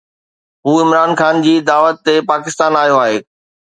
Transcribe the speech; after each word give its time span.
هو 0.65 0.71
عمران 0.83 1.11
خان 1.19 1.35
جي 1.45 1.55
دعوت 1.69 1.95
تي 2.05 2.15
پاڪستان 2.31 2.71
آيو 2.81 2.95
هو. 3.01 3.13